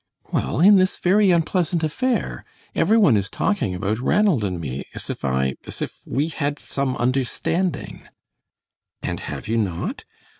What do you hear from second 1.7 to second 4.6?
affair; every one is talking about Ranald and